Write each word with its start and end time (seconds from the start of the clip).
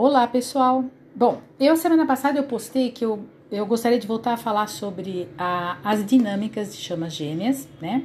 Olá, 0.00 0.28
pessoal. 0.28 0.84
Bom, 1.12 1.42
eu 1.58 1.76
semana 1.76 2.06
passada 2.06 2.38
eu 2.38 2.44
postei 2.44 2.92
que 2.92 3.04
eu, 3.04 3.26
eu 3.50 3.66
gostaria 3.66 3.98
de 3.98 4.06
voltar 4.06 4.34
a 4.34 4.36
falar 4.36 4.68
sobre 4.68 5.28
a, 5.36 5.76
as 5.82 6.06
dinâmicas 6.06 6.72
de 6.72 6.80
chamas 6.80 7.12
gêmeas, 7.12 7.68
né? 7.80 8.04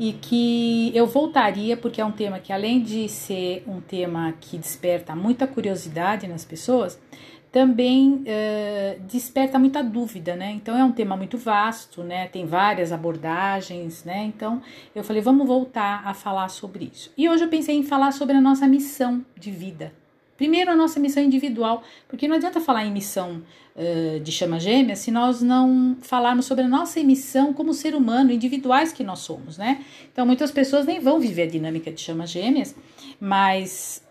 E 0.00 0.14
que 0.14 0.90
eu 0.96 1.06
voltaria 1.06 1.76
porque 1.76 2.00
é 2.00 2.04
um 2.04 2.12
tema 2.12 2.38
que 2.38 2.50
além 2.50 2.82
de 2.82 3.10
ser 3.10 3.62
um 3.68 3.78
tema 3.78 4.32
que 4.40 4.56
desperta 4.56 5.14
muita 5.14 5.46
curiosidade 5.46 6.26
nas 6.26 6.46
pessoas, 6.46 6.98
também 7.52 8.24
uh, 8.24 9.00
desperta 9.02 9.58
muita 9.58 9.84
dúvida, 9.84 10.34
né? 10.34 10.50
Então 10.50 10.74
é 10.78 10.82
um 10.82 10.92
tema 10.92 11.14
muito 11.14 11.36
vasto, 11.36 12.02
né? 12.02 12.26
Tem 12.28 12.46
várias 12.46 12.90
abordagens, 12.90 14.02
né? 14.02 14.24
Então 14.24 14.62
eu 14.94 15.04
falei, 15.04 15.20
vamos 15.20 15.46
voltar 15.46 16.06
a 16.06 16.14
falar 16.14 16.48
sobre 16.48 16.90
isso. 16.90 17.12
E 17.18 17.28
hoje 17.28 17.44
eu 17.44 17.48
pensei 17.50 17.76
em 17.76 17.82
falar 17.82 18.12
sobre 18.12 18.34
a 18.34 18.40
nossa 18.40 18.66
missão 18.66 19.22
de 19.38 19.50
vida, 19.50 19.92
Primeiro, 20.36 20.70
a 20.70 20.76
nossa 20.76 20.98
missão 20.98 21.22
individual, 21.22 21.82
porque 22.08 22.26
não 22.26 22.36
adianta 22.36 22.60
falar 22.60 22.84
em 22.84 22.92
missão 22.92 23.42
uh, 23.76 24.20
de 24.20 24.32
chama 24.32 24.58
gêmea 24.58 24.96
se 24.96 25.10
nós 25.10 25.40
não 25.40 25.96
falarmos 26.02 26.46
sobre 26.46 26.64
a 26.64 26.68
nossa 26.68 27.02
missão 27.02 27.52
como 27.52 27.72
ser 27.72 27.94
humano, 27.94 28.32
individuais 28.32 28.92
que 28.92 29.04
nós 29.04 29.20
somos, 29.20 29.56
né? 29.56 29.84
Então, 30.12 30.26
muitas 30.26 30.50
pessoas 30.50 30.86
nem 30.86 31.00
vão 31.00 31.20
viver 31.20 31.42
a 31.42 31.46
dinâmica 31.46 31.90
de 31.92 32.00
chama 32.00 32.26
gêmeas, 32.26 32.74
mas 33.20 34.02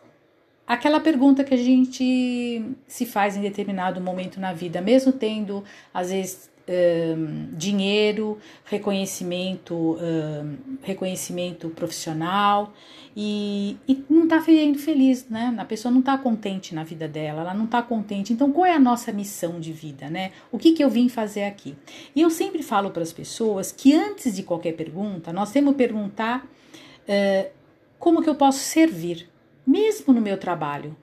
aquela 0.67 0.99
pergunta 0.99 1.43
que 1.43 1.53
a 1.53 1.57
gente 1.57 2.63
se 2.87 3.05
faz 3.05 3.35
em 3.35 3.41
determinado 3.41 4.01
momento 4.01 4.39
na 4.39 4.53
vida, 4.53 4.81
mesmo 4.81 5.11
tendo, 5.11 5.63
às 5.93 6.09
vezes, 6.09 6.49
um, 6.67 7.49
dinheiro, 7.55 8.37
reconhecimento, 8.65 9.75
um, 9.75 10.77
reconhecimento 10.81 11.69
profissional 11.69 12.73
e, 13.15 13.77
e 13.87 14.03
não 14.09 14.23
está 14.23 14.41
sendo 14.41 14.79
feliz, 14.79 15.27
né? 15.29 15.53
A 15.57 15.65
pessoa 15.65 15.91
não 15.91 15.99
está 15.99 16.17
contente 16.17 16.73
na 16.73 16.83
vida 16.83 17.07
dela, 17.07 17.41
ela 17.41 17.53
não 17.53 17.65
está 17.65 17.81
contente. 17.81 18.31
Então, 18.33 18.51
qual 18.51 18.65
é 18.65 18.73
a 18.73 18.79
nossa 18.79 19.11
missão 19.11 19.59
de 19.59 19.73
vida, 19.73 20.09
né? 20.09 20.31
O 20.51 20.57
que, 20.57 20.73
que 20.73 20.83
eu 20.83 20.89
vim 20.89 21.09
fazer 21.09 21.43
aqui? 21.43 21.75
E 22.15 22.21
eu 22.21 22.29
sempre 22.29 22.63
falo 22.63 22.89
para 22.91 23.03
as 23.03 23.13
pessoas 23.13 23.71
que 23.71 23.93
antes 23.93 24.35
de 24.35 24.43
qualquer 24.43 24.73
pergunta, 24.73 25.33
nós 25.33 25.51
temos 25.51 25.73
que 25.73 25.77
perguntar 25.77 26.45
uh, 26.45 27.51
como 27.99 28.21
que 28.21 28.29
eu 28.29 28.35
posso 28.35 28.59
servir, 28.59 29.29
mesmo 29.65 30.13
no 30.13 30.21
meu 30.21 30.37
trabalho. 30.37 30.95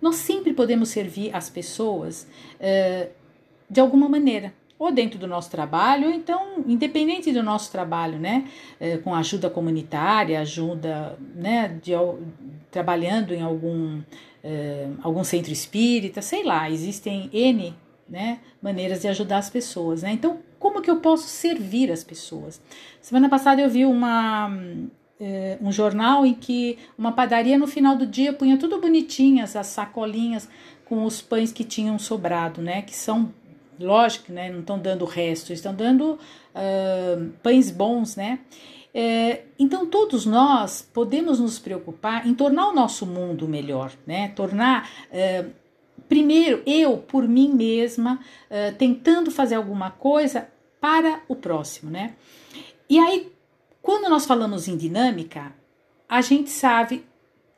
Nós 0.00 0.16
sempre 0.16 0.52
podemos 0.52 0.90
servir 0.90 1.34
as 1.34 1.48
pessoas 1.48 2.28
uh, 2.60 3.10
de 3.68 3.80
alguma 3.80 4.08
maneira 4.08 4.52
ou 4.78 4.92
dentro 4.92 5.18
do 5.18 5.26
nosso 5.26 5.50
trabalho, 5.50 6.08
ou 6.08 6.12
então, 6.12 6.64
independente 6.66 7.32
do 7.32 7.42
nosso 7.42 7.70
trabalho, 7.70 8.18
né, 8.18 8.48
é, 8.80 8.98
com 8.98 9.14
ajuda 9.14 9.48
comunitária, 9.48 10.40
ajuda, 10.40 11.16
né, 11.34 11.78
de, 11.82 11.92
trabalhando 12.70 13.32
em 13.32 13.40
algum, 13.40 14.02
é, 14.42 14.88
algum 15.02 15.22
centro 15.22 15.52
espírita, 15.52 16.20
sei 16.20 16.42
lá, 16.42 16.68
existem 16.68 17.30
N, 17.32 17.74
né, 18.08 18.40
maneiras 18.60 19.02
de 19.02 19.08
ajudar 19.08 19.38
as 19.38 19.48
pessoas, 19.48 20.02
né, 20.02 20.12
então, 20.12 20.40
como 20.58 20.82
que 20.82 20.90
eu 20.90 20.96
posso 20.96 21.28
servir 21.28 21.92
as 21.92 22.02
pessoas? 22.02 22.60
Semana 23.00 23.28
passada 23.28 23.60
eu 23.60 23.70
vi 23.70 23.84
uma, 23.84 24.50
um 25.60 25.72
jornal 25.72 26.26
em 26.26 26.34
que 26.34 26.78
uma 26.98 27.12
padaria 27.12 27.56
no 27.56 27.66
final 27.66 27.96
do 27.96 28.06
dia 28.06 28.32
punha 28.32 28.58
tudo 28.58 28.80
bonitinhas, 28.80 29.56
as 29.56 29.68
sacolinhas 29.68 30.48
com 30.84 31.04
os 31.04 31.22
pães 31.22 31.52
que 31.52 31.64
tinham 31.64 31.98
sobrado, 31.98 32.60
né, 32.60 32.82
que 32.82 32.94
são 32.94 33.32
Lógico, 33.78 34.32
né? 34.32 34.50
Não 34.50 34.60
estão 34.60 34.78
dando 34.78 35.04
resto, 35.04 35.52
estão 35.52 35.74
dando 35.74 36.12
uh, 36.12 37.30
pães 37.42 37.70
bons, 37.70 38.16
né? 38.16 38.40
É, 38.96 39.42
então, 39.58 39.86
todos 39.86 40.24
nós 40.24 40.88
podemos 40.94 41.40
nos 41.40 41.58
preocupar 41.58 42.26
em 42.28 42.34
tornar 42.34 42.68
o 42.68 42.72
nosso 42.74 43.04
mundo 43.04 43.48
melhor, 43.48 43.92
né? 44.06 44.28
Tornar. 44.36 44.88
Uh, 45.10 45.50
primeiro, 46.08 46.62
eu, 46.64 46.98
por 46.98 47.26
mim 47.26 47.52
mesma, 47.52 48.20
uh, 48.48 48.74
tentando 48.76 49.30
fazer 49.32 49.56
alguma 49.56 49.90
coisa 49.90 50.46
para 50.80 51.20
o 51.26 51.34
próximo, 51.34 51.90
né? 51.90 52.14
E 52.88 52.98
aí, 52.98 53.32
quando 53.84 54.08
nós 54.08 54.24
falamos 54.24 54.66
em 54.66 54.78
dinâmica, 54.78 55.52
a 56.08 56.22
gente 56.22 56.48
sabe 56.48 57.04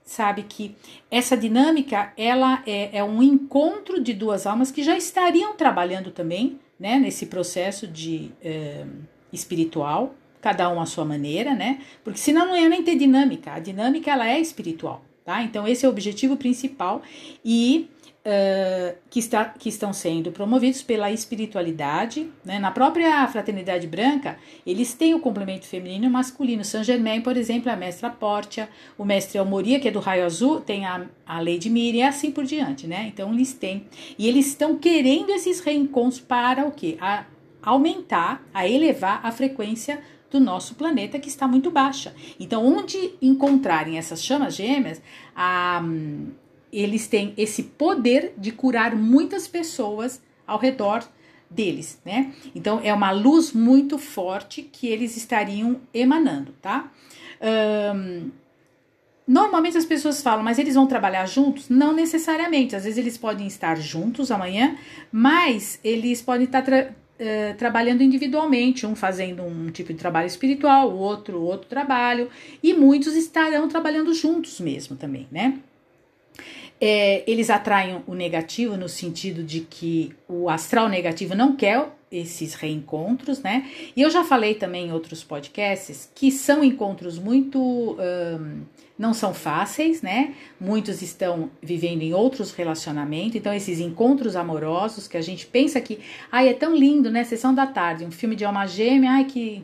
sabe 0.02 0.42
que 0.42 0.74
essa 1.08 1.36
dinâmica 1.36 2.12
ela 2.16 2.64
é, 2.66 2.98
é, 2.98 3.04
um 3.04 3.22
encontro 3.22 4.00
de 4.00 4.12
duas 4.12 4.44
almas 4.44 4.72
que 4.72 4.82
já 4.82 4.96
estariam 4.96 5.54
trabalhando 5.54 6.10
também 6.10 6.58
né, 6.78 6.98
nesse 6.98 7.26
processo 7.26 7.86
de 7.86 8.32
é, 8.42 8.84
espiritual, 9.32 10.16
cada 10.40 10.68
um 10.68 10.80
à 10.80 10.86
sua 10.86 11.04
maneira, 11.04 11.54
né? 11.54 11.80
Porque 12.02 12.18
senão 12.18 12.46
não 12.46 12.56
ia 12.56 12.68
nem 12.68 12.82
ter 12.82 12.96
dinâmica. 12.96 13.52
A 13.52 13.58
dinâmica 13.60 14.10
ela 14.10 14.28
é 14.28 14.40
espiritual, 14.40 15.04
tá? 15.24 15.44
Então 15.44 15.66
esse 15.66 15.86
é 15.86 15.88
o 15.88 15.92
objetivo 15.92 16.36
principal 16.36 17.02
e 17.44 17.88
uh, 18.26 18.96
que, 19.08 19.20
está, 19.20 19.44
que 19.44 19.68
estão 19.68 19.92
sendo 19.92 20.32
promovidos 20.32 20.82
pela 20.82 21.12
espiritualidade. 21.12 22.30
Né? 22.44 22.58
Na 22.58 22.72
própria 22.72 23.26
Fraternidade 23.28 23.86
Branca, 23.86 24.36
eles 24.66 24.94
têm 24.94 25.14
o 25.14 25.20
complemento 25.20 25.66
feminino 25.66 26.06
e 26.06 26.08
masculino. 26.08 26.64
Saint 26.64 26.84
Germain, 26.84 27.20
por 27.20 27.36
exemplo, 27.36 27.70
a 27.70 27.76
mestra 27.76 28.10
Portia, 28.10 28.68
o 28.98 29.04
mestre 29.04 29.38
Almoria, 29.38 29.78
que 29.78 29.88
é 29.88 29.90
do 29.90 30.00
Raio 30.00 30.24
Azul, 30.24 30.60
tem 30.60 30.84
a, 30.84 31.06
a 31.24 31.38
Lady 31.38 31.70
Miriam 31.70 32.00
e 32.00 32.02
assim 32.02 32.32
por 32.32 32.44
diante. 32.44 32.86
Né? 32.86 33.10
Então, 33.12 33.32
eles 33.32 33.52
têm. 33.52 33.86
E 34.18 34.26
eles 34.26 34.48
estão 34.48 34.76
querendo 34.76 35.30
esses 35.30 35.60
reencontros 35.60 36.20
para 36.20 36.66
o 36.66 36.72
quê? 36.72 36.96
A, 37.00 37.24
aumentar, 37.62 38.44
a 38.52 38.68
elevar 38.68 39.20
a 39.24 39.32
frequência 39.32 40.00
do 40.30 40.40
nosso 40.40 40.74
planeta 40.74 41.18
que 41.18 41.28
está 41.28 41.46
muito 41.46 41.70
baixa. 41.70 42.14
Então, 42.38 42.64
onde 42.64 43.14
encontrarem 43.22 43.98
essas 43.98 44.22
chamas 44.22 44.54
gêmeas, 44.54 45.00
a, 45.34 45.82
eles 46.76 47.06
têm 47.06 47.32
esse 47.36 47.62
poder 47.62 48.34
de 48.36 48.52
curar 48.52 48.94
muitas 48.94 49.48
pessoas 49.48 50.20
ao 50.46 50.58
redor 50.58 51.02
deles, 51.48 52.00
né? 52.04 52.32
Então 52.54 52.80
é 52.82 52.92
uma 52.92 53.10
luz 53.10 53.52
muito 53.52 53.98
forte 53.98 54.62
que 54.62 54.86
eles 54.86 55.16
estariam 55.16 55.80
emanando, 55.94 56.52
tá? 56.60 56.92
Um, 57.94 58.30
normalmente 59.26 59.78
as 59.78 59.84
pessoas 59.84 60.20
falam, 60.22 60.44
mas 60.44 60.58
eles 60.58 60.74
vão 60.74 60.86
trabalhar 60.86 61.26
juntos? 61.26 61.68
Não 61.68 61.92
necessariamente. 61.92 62.76
Às 62.76 62.84
vezes 62.84 62.98
eles 62.98 63.16
podem 63.16 63.46
estar 63.46 63.76
juntos 63.76 64.30
amanhã, 64.30 64.76
mas 65.10 65.80
eles 65.82 66.20
podem 66.20 66.44
estar 66.44 66.62
tra 66.62 66.90
uh, 67.20 67.56
trabalhando 67.56 68.02
individualmente, 68.02 68.86
um 68.86 68.94
fazendo 68.94 69.42
um 69.42 69.70
tipo 69.70 69.92
de 69.92 69.98
trabalho 69.98 70.26
espiritual, 70.26 70.90
o 70.90 70.98
outro 70.98 71.40
outro 71.40 71.68
trabalho, 71.68 72.28
e 72.62 72.74
muitos 72.74 73.14
estarão 73.14 73.68
trabalhando 73.68 74.12
juntos 74.12 74.60
mesmo 74.60 74.96
também, 74.96 75.26
né? 75.30 75.58
É, 76.80 77.24
eles 77.30 77.48
atraem 77.48 78.02
o 78.06 78.14
negativo 78.14 78.76
no 78.76 78.88
sentido 78.88 79.42
de 79.42 79.60
que 79.60 80.14
o 80.28 80.50
astral 80.50 80.88
negativo 80.88 81.34
não 81.34 81.56
quer 81.56 81.90
esses 82.10 82.54
reencontros, 82.54 83.42
né? 83.42 83.68
E 83.96 84.02
eu 84.02 84.10
já 84.10 84.22
falei 84.24 84.54
também 84.54 84.88
em 84.88 84.92
outros 84.92 85.24
podcasts 85.24 86.10
que 86.14 86.30
são 86.30 86.62
encontros 86.62 87.18
muito. 87.18 87.58
Um, 87.98 88.62
não 88.98 89.12
são 89.12 89.34
fáceis, 89.34 90.00
né? 90.00 90.34
Muitos 90.58 91.02
estão 91.02 91.50
vivendo 91.62 92.00
em 92.00 92.14
outros 92.14 92.52
relacionamentos, 92.52 93.36
então 93.36 93.52
esses 93.52 93.78
encontros 93.78 94.34
amorosos 94.36 95.06
que 95.06 95.18
a 95.18 95.20
gente 95.20 95.46
pensa 95.46 95.78
que, 95.82 95.98
ai, 96.32 96.48
é 96.48 96.54
tão 96.54 96.74
lindo, 96.74 97.10
né? 97.10 97.22
Sessão 97.22 97.54
da 97.54 97.66
tarde, 97.66 98.06
um 98.06 98.10
filme 98.10 98.34
de 98.34 98.44
alma 98.44 98.66
gêmea, 98.66 99.10
ai, 99.10 99.24
que 99.24 99.62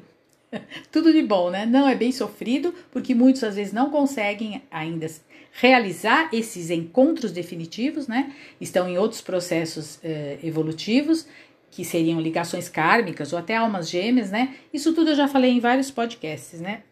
tudo 0.91 1.13
de 1.13 1.23
bom, 1.23 1.51
né? 1.51 1.67
Não 1.67 1.89
é 1.89 1.95
bem 1.95 2.13
sofrido, 2.13 2.75
porque 2.91 3.15
muitos 3.15 3.43
às 3.45 3.57
vezes 3.57 3.73
não 3.73 3.91
conseguem 3.91 4.63
ainda 4.71 5.07
realizar 5.53 6.31
esses 6.33 6.71
encontros 6.71 7.33
definitivos, 7.33 8.09
né? 8.09 8.33
Estão 8.61 8.89
em 8.89 8.97
outros 8.97 9.21
processos 9.21 9.99
eh, 10.03 10.39
evolutivos, 10.43 11.27
que 11.71 11.85
seriam 11.85 12.21
ligações 12.21 12.69
kármicas 12.69 13.33
ou 13.33 13.39
até 13.39 13.57
almas 13.57 13.89
gêmeas, 13.89 14.31
né? 14.31 14.57
Isso 14.73 14.93
tudo 14.93 15.11
eu 15.11 15.17
já 15.17 15.27
falei 15.27 15.51
em 15.51 15.61
vários 15.61 15.91
podcasts, 15.91 16.61
né? 16.61 16.83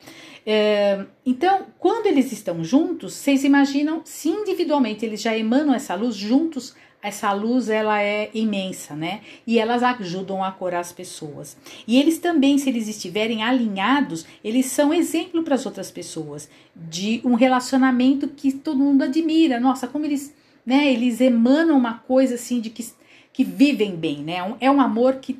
É, 0.45 1.05
então, 1.25 1.67
quando 1.79 2.07
eles 2.07 2.33
estão 2.33 2.65
juntos, 2.65 3.13
vocês 3.13 3.45
imaginam 3.45 4.01
se 4.05 4.31
individualmente 4.31 5.05
eles 5.05 5.21
já 5.21 5.37
emanam 5.37 5.75
essa 5.75 5.95
luz 5.95 6.17
juntos, 6.17 6.75
essa 7.03 7.33
luz 7.33 7.69
ela 7.69 8.03
é 8.03 8.31
imensa, 8.35 8.95
né? 8.95 9.21
E 9.47 9.59
elas 9.59 9.83
ajudam 9.83 10.45
a 10.45 10.53
curar 10.53 10.81
as 10.81 10.93
pessoas. 10.93 11.57
E 11.87 11.99
eles 11.99 12.19
também, 12.19 12.59
se 12.59 12.69
eles 12.69 12.89
estiverem 12.89 13.43
alinhados, 13.43 14.27
eles 14.45 14.67
são 14.67 14.93
exemplo 14.93 15.43
para 15.43 15.55
as 15.55 15.65
outras 15.65 15.91
pessoas 15.91 16.49
de 16.77 17.21
um 17.25 17.35
relacionamento 17.35 18.29
que 18.29 18.53
todo 18.53 18.79
mundo 18.79 19.03
admira. 19.03 19.59
Nossa, 19.59 19.89
como 19.89 20.05
eles, 20.05 20.35
né? 20.65 20.93
Eles 20.93 21.21
emanam 21.21 21.77
uma 21.77 21.95
coisa 21.95 22.35
assim 22.35 22.61
de 22.61 22.69
que, 22.69 22.87
que 23.33 23.45
vivem 23.45 23.97
bem, 23.97 24.19
né? 24.19 24.55
É 24.61 24.71
um 24.71 24.81
amor 24.81 25.17
que 25.17 25.39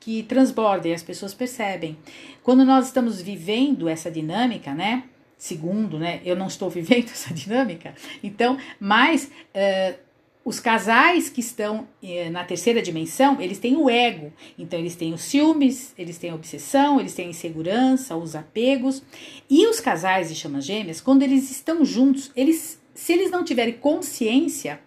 que 0.00 0.22
transborda 0.22 0.88
e 0.88 0.94
as 0.94 1.02
pessoas 1.02 1.34
percebem. 1.34 1.96
Quando 2.42 2.64
nós 2.64 2.86
estamos 2.86 3.20
vivendo 3.20 3.86
essa 3.86 4.10
dinâmica, 4.10 4.74
né? 4.74 5.04
Segundo, 5.36 5.98
né? 5.98 6.20
Eu 6.24 6.34
não 6.34 6.46
estou 6.46 6.68
vivendo 6.70 7.10
essa 7.10 7.32
dinâmica, 7.32 7.94
então, 8.22 8.56
mas 8.80 9.24
uh, 9.54 10.09
os 10.44 10.58
casais 10.58 11.28
que 11.28 11.40
estão 11.40 11.86
eh, 12.02 12.30
na 12.30 12.42
terceira 12.44 12.80
dimensão, 12.80 13.40
eles 13.40 13.58
têm 13.58 13.76
o 13.76 13.90
ego. 13.90 14.32
Então, 14.58 14.78
eles 14.78 14.96
têm 14.96 15.12
os 15.12 15.22
ciúmes, 15.22 15.92
eles 15.98 16.16
têm 16.16 16.30
a 16.30 16.34
obsessão, 16.34 16.98
eles 16.98 17.14
têm 17.14 17.26
a 17.26 17.30
insegurança, 17.30 18.16
os 18.16 18.34
apegos. 18.34 19.02
E 19.48 19.66
os 19.66 19.80
casais 19.80 20.28
de 20.30 20.34
chamas 20.34 20.64
gêmeas, 20.64 21.00
quando 21.00 21.22
eles 21.22 21.50
estão 21.50 21.84
juntos, 21.84 22.30
eles, 22.34 22.80
se 22.94 23.12
eles 23.12 23.30
não 23.30 23.44
tiverem 23.44 23.74
consciência, 23.74 24.80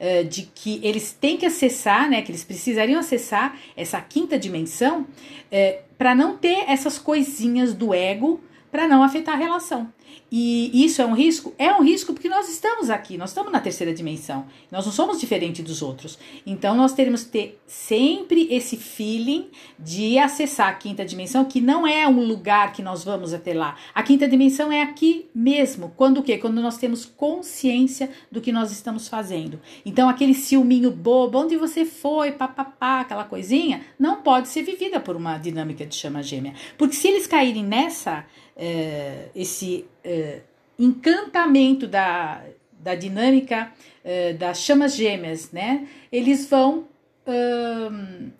uh, 0.00 0.24
de 0.26 0.42
que 0.54 0.80
eles 0.82 1.12
têm 1.12 1.36
que 1.36 1.44
acessar, 1.46 2.08
né, 2.08 2.22
que 2.22 2.30
eles 2.30 2.44
precisariam 2.44 2.98
acessar 2.98 3.58
essa 3.76 4.00
quinta 4.00 4.38
dimensão 4.38 5.02
uh, 5.02 5.82
para 5.98 6.14
não 6.14 6.36
ter 6.36 6.64
essas 6.68 6.98
coisinhas 6.98 7.74
do 7.74 7.92
ego 7.92 8.40
para 8.70 8.88
não 8.88 9.02
afetar 9.02 9.34
a 9.34 9.38
relação. 9.38 9.92
E 10.36 10.84
isso 10.84 11.00
é 11.00 11.06
um 11.06 11.14
risco? 11.14 11.54
É 11.56 11.72
um 11.72 11.82
risco 11.82 12.12
porque 12.12 12.28
nós 12.28 12.48
estamos 12.48 12.90
aqui, 12.90 13.16
nós 13.16 13.30
estamos 13.30 13.52
na 13.52 13.60
terceira 13.60 13.94
dimensão. 13.94 14.46
Nós 14.70 14.84
não 14.84 14.92
somos 14.92 15.20
diferentes 15.20 15.64
dos 15.64 15.80
outros. 15.80 16.18
Então 16.44 16.74
nós 16.74 16.92
teremos 16.92 17.22
que 17.22 17.30
ter 17.30 17.60
sempre 17.66 18.48
esse 18.50 18.76
feeling 18.76 19.46
de 19.78 20.18
acessar 20.18 20.68
a 20.68 20.74
quinta 20.74 21.04
dimensão, 21.04 21.44
que 21.44 21.60
não 21.60 21.86
é 21.86 22.08
um 22.08 22.24
lugar 22.24 22.72
que 22.72 22.82
nós 22.82 23.04
vamos 23.04 23.32
até 23.32 23.54
lá. 23.54 23.76
A 23.94 24.02
quinta 24.02 24.26
dimensão 24.26 24.72
é 24.72 24.82
aqui 24.82 25.26
mesmo. 25.32 25.92
Quando 25.96 26.18
o 26.18 26.22
quê? 26.22 26.36
Quando 26.36 26.60
nós 26.60 26.78
temos 26.78 27.04
consciência 27.04 28.10
do 28.30 28.40
que 28.40 28.50
nós 28.50 28.72
estamos 28.72 29.06
fazendo. 29.06 29.60
Então 29.86 30.08
aquele 30.08 30.34
ciúminho 30.34 30.90
bobo, 30.90 31.38
onde 31.38 31.56
você 31.56 31.84
foi, 31.84 32.32
papapá, 32.32 33.00
aquela 33.00 33.24
coisinha, 33.24 33.82
não 33.98 34.16
pode 34.22 34.48
ser 34.48 34.62
vivida 34.62 34.98
por 34.98 35.14
uma 35.14 35.38
dinâmica 35.38 35.86
de 35.86 35.94
chama 35.94 36.24
gêmea. 36.24 36.54
Porque 36.76 36.96
se 36.96 37.06
eles 37.06 37.26
caírem 37.26 37.62
nessa 37.62 38.26
é, 38.56 39.30
esse 39.34 39.84
é, 40.04 40.40
encantamento 40.78 41.86
da, 41.86 42.42
da 42.72 42.94
dinâmica 42.94 43.72
é, 44.04 44.32
das 44.32 44.58
chamas 44.58 44.94
gêmeas, 44.94 45.50
né? 45.50 45.88
Eles 46.12 46.46
vão 46.46 46.86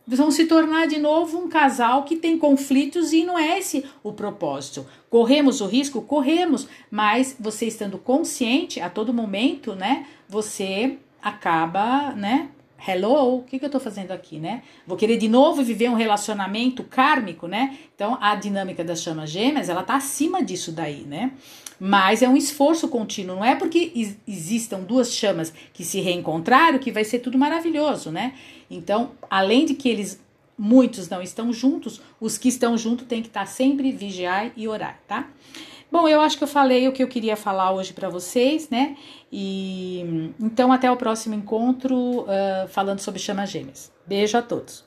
vão 0.07 0.31
se 0.31 0.45
tornar 0.45 0.87
de 0.87 0.99
novo 0.99 1.39
um 1.39 1.49
casal 1.49 2.05
que 2.05 2.17
tem 2.17 2.39
conflitos 2.39 3.13
e 3.13 3.25
não 3.25 3.39
é 3.39 3.59
esse 3.59 3.85
o 4.03 4.13
propósito. 4.13 4.87
Corremos 5.09 5.61
o 5.61 5.67
risco? 5.67 6.03
Corremos, 6.03 6.69
mas 6.91 7.35
você 7.41 7.67
estando 7.67 7.97
consciente 7.97 8.81
a 8.81 8.91
todo 8.91 9.15
momento, 9.15 9.75
né? 9.75 10.07
Você 10.29 10.99
acaba, 11.23 12.13
né? 12.13 12.51
Hello, 12.87 13.39
o 13.39 13.43
que, 13.43 13.59
que 13.59 13.65
eu 13.65 13.71
tô 13.71 13.81
fazendo 13.81 14.11
aqui, 14.11 14.39
né? 14.39 14.63
Vou 14.87 14.97
querer 14.97 15.17
de 15.17 15.29
novo 15.29 15.63
viver 15.63 15.89
um 15.89 15.95
relacionamento 15.95 16.85
kármico, 16.85 17.47
né? 17.47 17.79
Então, 17.95 18.19
a 18.21 18.35
dinâmica 18.35 18.85
das 18.85 19.03
chamas 19.03 19.31
gêmeas, 19.31 19.69
ela 19.69 19.83
tá 19.83 19.97
acima 19.97 20.43
disso 20.43 20.71
daí, 20.71 21.03
né? 21.03 21.33
Mas 21.81 22.23
é 22.23 22.29
um 22.29 22.37
esforço 22.37 22.89
contínuo, 22.89 23.37
não 23.37 23.45
é 23.45 23.55
porque 23.55 24.13
existam 24.27 24.81
duas 24.81 25.13
chamas 25.13 25.53
que 25.73 25.85
se 25.85 26.01
reencontraram 26.01 26.79
que 26.79 26.93
vai 26.93 27.05
ser 27.05 27.19
tudo 27.19 27.37
maravilhoso, 27.39 28.11
né? 28.11 28.35
Então, 28.71 29.13
além 29.29 29.65
de 29.65 29.75
que 29.75 29.89
eles 29.89 30.23
muitos 30.57 31.09
não 31.09 31.21
estão 31.21 31.53
juntos, 31.53 32.01
os 32.21 32.39
que 32.39 32.49
estão 32.49 32.79
juntos 32.79 33.07
têm 33.07 33.23
que 33.23 33.29
estar 33.29 33.47
sempre 33.47 33.91
vigiar 33.93 34.53
e 34.57 34.69
orar, 34.69 35.01
tá? 35.09 35.29
Bom, 35.95 36.09
eu 36.09 36.21
acho 36.21 36.37
que 36.37 36.43
eu 36.43 36.49
falei 36.49 36.89
o 36.89 36.93
que 36.93 37.05
eu 37.05 37.07
queria 37.07 37.37
falar 37.37 37.71
hoje 37.71 37.93
para 37.93 38.09
vocês, 38.09 38.69
né? 38.69 38.97
E 39.31 40.33
então 40.41 40.73
até 40.73 40.91
o 40.91 40.97
próximo 40.97 41.37
encontro 41.37 42.23
uh, 42.23 42.67
falando 42.67 42.99
sobre 42.99 43.21
chamas 43.21 43.49
gêmeas. 43.49 43.93
Beijo 44.05 44.37
a 44.37 44.43
todos. 44.43 44.83